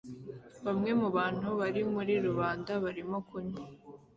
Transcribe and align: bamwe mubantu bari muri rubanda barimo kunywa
bamwe 0.65 0.91
mubantu 1.01 1.47
bari 1.59 1.81
muri 1.93 2.13
rubanda 2.25 2.71
barimo 2.83 3.17
kunywa 3.27 3.65